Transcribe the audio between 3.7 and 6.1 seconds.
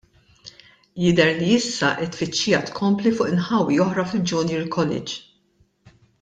oħra fil-Junior College.